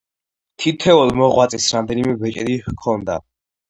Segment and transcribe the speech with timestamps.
[0.63, 3.25] თითოეულ მოღვაწეს რამდენიმე ბეჭედი ჰქონდა.